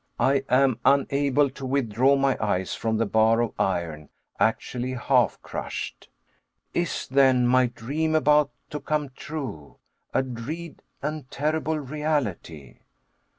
I 0.19 0.43
am 0.49 0.79
unable 0.83 1.51
to 1.51 1.63
withdraw 1.63 2.15
my 2.15 2.35
eyes 2.43 2.73
from 2.73 2.97
the 2.97 3.05
bar 3.05 3.39
of 3.43 3.53
iron, 3.59 4.09
actually 4.39 4.93
half 4.93 5.39
crushed! 5.43 6.09
Is, 6.73 7.07
then, 7.07 7.45
my 7.45 7.67
dream 7.67 8.15
about 8.15 8.49
to 8.71 8.79
come 8.79 9.09
true 9.15 9.75
a 10.11 10.23
dread 10.23 10.81
and 11.03 11.29
terrible 11.29 11.77
reality? 11.77 12.79